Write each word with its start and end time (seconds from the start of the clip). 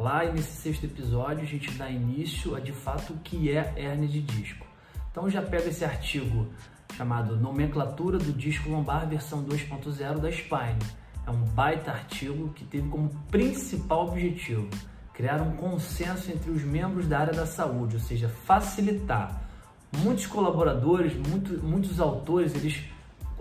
Lá 0.00 0.24
nesse 0.24 0.52
sexto 0.52 0.84
episódio 0.84 1.42
a 1.42 1.46
gente 1.46 1.70
dá 1.72 1.90
início 1.90 2.56
a 2.56 2.60
de 2.60 2.72
fato 2.72 3.12
o 3.12 3.18
que 3.18 3.50
é 3.50 3.74
hernia 3.76 4.08
de 4.08 4.22
disco. 4.22 4.66
Então 5.10 5.28
já 5.28 5.42
pega 5.42 5.68
esse 5.68 5.84
artigo 5.84 6.48
chamado 6.96 7.36
Nomenclatura 7.36 8.16
do 8.16 8.32
Disco 8.32 8.70
Lombar 8.70 9.06
versão 9.06 9.44
2.0 9.44 10.18
da 10.18 10.32
Spine. 10.32 10.78
É 11.26 11.30
um 11.30 11.42
baita 11.42 11.90
artigo 11.90 12.48
que 12.54 12.64
teve 12.64 12.88
como 12.88 13.10
principal 13.30 14.08
objetivo 14.08 14.70
criar 15.12 15.42
um 15.42 15.54
consenso 15.56 16.32
entre 16.32 16.50
os 16.50 16.62
membros 16.62 17.06
da 17.06 17.18
área 17.18 17.34
da 17.34 17.44
saúde, 17.44 17.96
ou 17.96 18.00
seja, 18.00 18.26
facilitar. 18.26 19.38
Muitos 19.98 20.26
colaboradores, 20.26 21.12
muito, 21.28 21.62
muitos 21.62 22.00
autores, 22.00 22.54
eles, 22.54 22.82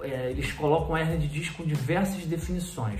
é, 0.01 0.31
eles 0.31 0.51
colocam 0.51 0.93
a 0.93 0.99
hernia 0.99 1.19
de 1.19 1.29
disco 1.29 1.63
com 1.63 1.63
diversas 1.63 2.25
definições. 2.25 2.99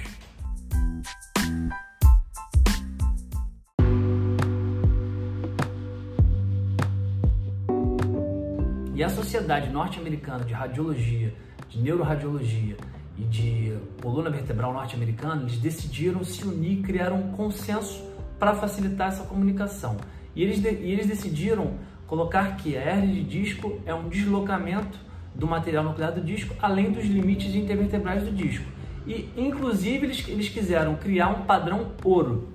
E 8.99 9.03
a 9.03 9.07
Sociedade 9.07 9.69
Norte-Americana 9.69 10.43
de 10.43 10.51
Radiologia, 10.51 11.33
de 11.69 11.79
Neuroradiologia 11.79 12.75
e 13.17 13.23
de 13.23 13.73
Coluna 14.01 14.29
Vertebral 14.29 14.73
Norte-Americana, 14.73 15.43
eles 15.43 15.57
decidiram 15.57 16.21
se 16.21 16.43
unir 16.43 16.79
e 16.79 16.81
criar 16.81 17.13
um 17.13 17.31
consenso 17.31 18.03
para 18.37 18.53
facilitar 18.55 19.07
essa 19.07 19.23
comunicação. 19.23 19.95
E 20.35 20.43
eles, 20.43 20.61
de, 20.61 20.69
e 20.71 20.91
eles 20.91 21.07
decidiram 21.07 21.75
colocar 22.07 22.57
que 22.57 22.75
a 22.75 22.81
hernia 22.81 23.15
de 23.15 23.23
disco 23.23 23.79
é 23.85 23.93
um 23.93 24.09
deslocamento 24.09 24.99
do 25.33 25.47
material 25.47 25.85
nuclear 25.85 26.11
do 26.11 26.19
disco, 26.19 26.53
além 26.61 26.91
dos 26.91 27.05
limites 27.05 27.55
intervertebrais 27.55 28.23
do 28.23 28.33
disco. 28.33 28.65
E, 29.07 29.29
inclusive, 29.37 30.07
eles, 30.07 30.27
eles 30.27 30.49
quiseram 30.49 30.97
criar 30.97 31.29
um 31.29 31.43
padrão 31.43 31.93
ouro. 32.03 32.49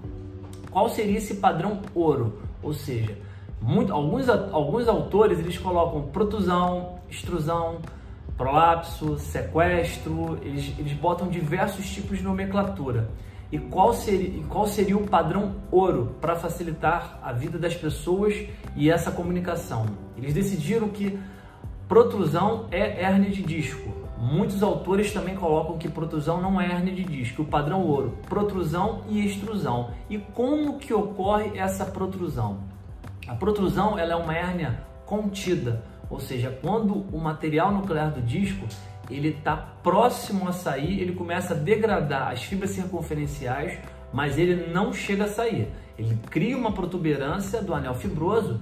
Qual 0.71 0.91
seria 0.91 1.17
esse 1.17 1.37
padrão 1.37 1.81
ouro? 1.95 2.39
Ou 2.63 2.75
seja, 2.75 3.17
muito, 3.65 3.95
alguns, 3.95 4.29
alguns 4.29 4.87
autores 4.87 5.39
eles 5.39 5.57
colocam 5.57 6.03
protusão, 6.03 6.99
extrusão, 7.11 7.79
prolapso, 8.37 9.19
sequestro, 9.19 10.39
eles, 10.43 10.79
eles 10.79 10.93
botam 10.93 11.29
diversos 11.29 11.89
tipos 11.89 12.19
de 12.19 12.25
nomenclatura. 12.25 13.09
E 13.51 13.59
qual 13.59 13.95
seria, 13.95 14.43
qual 14.51 14.67
seria 14.67 14.99
o 14.99 15.07
padrão 15.07 15.55
ouro 15.71 16.15
para 16.21 16.37
facilitar 16.37 17.19
a 17.23 17.33
vida 17.33 17.59
das 17.59 17.75
pessoas 17.75 18.35
e 18.77 18.91
essa 18.91 19.11
comunicação? 19.11 19.87
Eles 20.15 20.35
decidiram 20.35 20.91
que 20.91 21.19
protrusão 21.89 22.67
é 22.71 23.03
hernia 23.03 23.31
de 23.31 23.43
disco. 23.43 23.89
Muitos 24.19 24.63
autores 24.63 25.11
também 25.11 25.37
colocam 25.37 25.79
que 25.79 25.89
protrusão 25.89 26.41
não 26.41 26.61
é 26.61 26.67
hernia 26.67 26.95
de 26.95 27.05
disco, 27.05 27.43
o 27.43 27.47
padrão 27.47 27.81
ouro, 27.83 28.19
protrusão 28.29 29.05
e 29.09 29.25
extrusão. 29.25 29.91
E 30.11 30.19
como 30.19 30.79
que 30.79 30.93
ocorre 30.93 31.59
essa 31.59 31.87
protrusão? 31.87 32.75
A 33.27 33.35
protrusão 33.35 33.99
ela 33.99 34.13
é 34.13 34.17
uma 34.17 34.35
hérnia 34.35 34.81
contida, 35.07 35.83
ou 36.11 36.21
seja, 36.21 36.57
quando 36.63 36.95
o 37.13 37.19
material 37.19 37.73
nuclear 37.73 38.11
do 38.11 38.21
disco 38.21 38.67
ele 39.11 39.29
está 39.29 39.57
próximo 39.57 40.49
a 40.49 40.53
sair, 40.53 41.01
ele 41.01 41.13
começa 41.13 41.55
a 41.55 41.57
degradar 41.57 42.33
as 42.33 42.43
fibras 42.43 42.71
circunferenciais, 42.71 43.79
mas 44.13 44.39
ele 44.39 44.73
não 44.73 44.93
chega 44.93 45.25
a 45.25 45.29
sair. 45.29 45.69
Ele 45.99 46.19
cria 46.31 46.57
uma 46.57 46.73
protuberância 46.73 47.63
do 47.63 47.75
anel 47.75 47.95
fibroso 47.95 48.61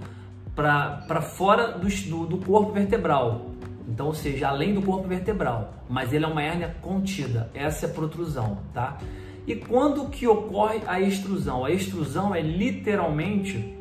para 0.54 1.22
fora 1.22 1.78
do, 1.78 1.88
do, 1.88 2.26
do 2.26 2.38
corpo 2.44 2.72
vertebral, 2.72 3.52
então, 3.88 4.06
ou 4.06 4.14
seja, 4.14 4.48
além 4.48 4.74
do 4.74 4.82
corpo 4.82 5.08
vertebral, 5.08 5.74
mas 5.88 6.12
ele 6.12 6.24
é 6.24 6.28
uma 6.28 6.42
hérnia 6.42 6.76
contida. 6.80 7.50
Essa 7.52 7.86
é 7.86 7.90
a 7.90 7.92
protrusão, 7.92 8.58
tá? 8.72 8.98
E 9.46 9.56
quando 9.56 10.08
que 10.08 10.26
ocorre 10.26 10.80
a 10.86 11.00
extrusão? 11.00 11.64
A 11.64 11.70
extrusão 11.70 12.34
é 12.34 12.40
literalmente 12.40 13.76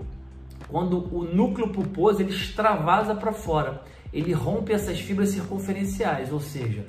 quando 0.72 1.14
o 1.14 1.24
núcleo 1.26 1.68
pulposo 1.68 2.22
ele 2.22 2.32
extravasa 2.32 3.14
para 3.14 3.34
fora, 3.34 3.84
ele 4.14 4.32
rompe 4.32 4.72
essas 4.72 5.00
fibras 5.00 5.30
circunferenciais, 5.30 6.32
ou 6.32 6.40
seja, 6.40 6.88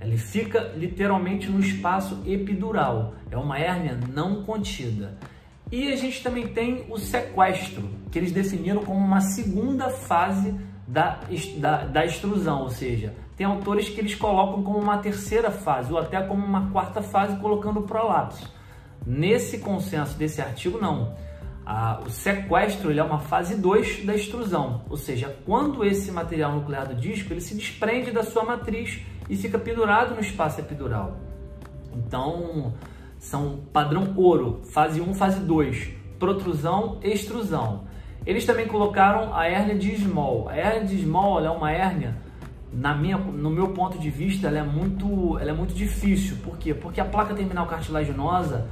ele 0.00 0.18
fica 0.18 0.72
literalmente 0.76 1.48
no 1.48 1.58
espaço 1.58 2.22
epidural. 2.26 3.14
É 3.30 3.36
uma 3.36 3.58
hérnia 3.58 3.98
não 4.12 4.42
contida. 4.42 5.18
E 5.70 5.90
a 5.90 5.96
gente 5.96 6.22
também 6.22 6.48
tem 6.48 6.84
o 6.90 6.98
sequestro, 6.98 7.88
que 8.10 8.18
eles 8.18 8.32
definiram 8.32 8.84
como 8.84 9.00
uma 9.00 9.20
segunda 9.22 9.88
fase 9.88 10.54
da, 10.86 11.20
da, 11.56 11.84
da 11.84 12.04
extrusão, 12.04 12.62
ou 12.62 12.70
seja, 12.70 13.14
tem 13.34 13.46
autores 13.46 13.88
que 13.88 13.98
eles 13.98 14.14
colocam 14.14 14.62
como 14.62 14.78
uma 14.78 14.98
terceira 14.98 15.50
fase 15.50 15.90
ou 15.90 15.98
até 15.98 16.20
como 16.20 16.44
uma 16.44 16.70
quarta 16.70 17.00
fase, 17.00 17.36
colocando 17.36 17.80
prolapso. 17.82 18.52
Nesse 19.06 19.58
consenso 19.58 20.18
desse 20.18 20.42
artigo, 20.42 20.78
não 20.78 21.14
o 22.04 22.10
sequestro 22.10 22.92
é 22.96 23.02
uma 23.02 23.18
fase 23.18 23.56
2 23.56 24.04
da 24.04 24.14
extrusão, 24.14 24.82
ou 24.90 24.96
seja, 24.96 25.36
quando 25.46 25.84
esse 25.84 26.10
material 26.10 26.52
nuclear 26.52 26.88
do 26.88 26.94
disco 26.94 27.32
ele 27.32 27.40
se 27.40 27.54
desprende 27.54 28.10
da 28.10 28.22
sua 28.22 28.44
matriz 28.44 29.00
e 29.30 29.36
fica 29.36 29.58
pendurado 29.58 30.14
no 30.14 30.20
espaço 30.20 30.60
epidural. 30.60 31.16
Então, 31.94 32.72
são 33.18 33.60
padrão 33.72 34.12
ouro, 34.16 34.60
fase 34.64 35.00
1, 35.00 35.14
fase 35.14 35.40
2, 35.40 35.90
protrusão 36.18 36.98
e 37.02 37.12
extrusão. 37.12 37.84
Eles 38.26 38.44
também 38.44 38.66
colocaram 38.66 39.34
a 39.34 39.46
hérnia 39.46 39.76
de 39.76 39.96
Small. 39.96 40.48
A 40.48 40.56
hérnia 40.56 40.84
de 40.84 41.02
Small 41.02 41.44
é 41.44 41.50
uma 41.50 41.70
hérnia, 41.70 42.16
na 42.72 42.94
minha, 42.94 43.18
no 43.18 43.50
meu 43.50 43.68
ponto 43.68 43.98
de 43.98 44.08
vista, 44.08 44.48
ela 44.48 44.58
é 44.58 44.62
muito, 44.62 45.38
ela 45.38 45.50
é 45.50 45.52
muito 45.52 45.74
difícil. 45.74 46.36
Por 46.42 46.56
quê? 46.56 46.72
Porque 46.72 47.00
a 47.00 47.04
placa 47.04 47.34
terminal 47.34 47.66
cartilaginosa 47.66 48.66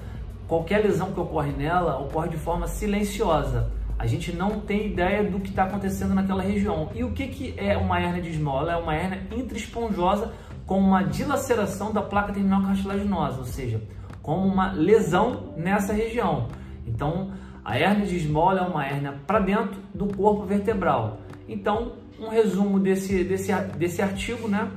qualquer 0.50 0.82
lesão 0.82 1.12
que 1.12 1.20
ocorre 1.20 1.52
nela 1.52 2.00
ocorre 2.00 2.28
de 2.28 2.36
forma 2.36 2.66
silenciosa. 2.66 3.70
A 3.96 4.04
gente 4.04 4.32
não 4.32 4.58
tem 4.58 4.88
ideia 4.88 5.22
do 5.22 5.38
que 5.38 5.50
está 5.50 5.62
acontecendo 5.62 6.12
naquela 6.12 6.42
região. 6.42 6.90
E 6.92 7.04
o 7.04 7.12
que, 7.12 7.28
que 7.28 7.54
é 7.56 7.76
uma 7.76 8.00
hernia 8.00 8.20
de 8.20 8.30
esmola? 8.30 8.72
É 8.72 8.76
uma 8.76 8.92
hernia 8.92 9.22
intraesponjosa 9.30 10.32
com 10.66 10.80
uma 10.80 11.04
dilaceração 11.04 11.92
da 11.92 12.02
placa 12.02 12.32
terminal 12.32 12.62
cartilaginosa, 12.62 13.38
ou 13.38 13.44
seja, 13.44 13.80
como 14.20 14.44
uma 14.44 14.72
lesão 14.72 15.54
nessa 15.56 15.92
região. 15.92 16.48
Então, 16.84 17.30
a 17.64 17.78
hernia 17.78 18.06
de 18.06 18.16
esmola 18.16 18.60
é 18.60 18.62
uma 18.62 18.84
hernia 18.84 19.14
para 19.28 19.38
dentro 19.38 19.80
do 19.94 20.06
corpo 20.16 20.44
vertebral. 20.44 21.18
Então, 21.48 21.92
um 22.18 22.28
resumo 22.28 22.80
desse, 22.80 23.22
desse, 23.22 23.52
desse 23.78 24.02
artigo, 24.02 24.48
né? 24.48 24.68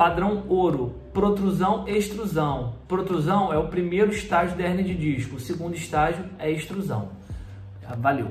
Padrão 0.00 0.44
ouro, 0.48 0.94
protrusão 1.12 1.86
extrusão. 1.86 2.72
Protrusão 2.88 3.52
é 3.52 3.58
o 3.58 3.68
primeiro 3.68 4.10
estágio 4.10 4.56
da 4.56 4.64
hernia 4.64 4.82
de 4.82 4.94
disco, 4.94 5.36
o 5.36 5.38
segundo 5.38 5.74
estágio 5.74 6.24
é 6.38 6.50
extrusão. 6.50 7.10
Valeu! 7.98 8.30